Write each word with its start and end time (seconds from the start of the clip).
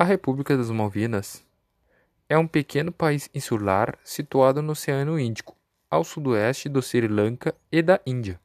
A 0.00 0.04
República 0.04 0.56
das 0.56 0.70
Malvinas 0.70 1.44
é 2.26 2.38
um 2.38 2.46
pequeno 2.46 2.90
país 2.90 3.28
insular 3.34 3.98
situado 4.02 4.62
no 4.62 4.72
Oceano 4.72 5.20
Índico, 5.20 5.54
ao 5.90 6.04
sudoeste 6.04 6.70
do 6.70 6.80
Sri 6.80 7.06
Lanka 7.06 7.54
e 7.70 7.82
da 7.82 8.00
Índia. 8.06 8.40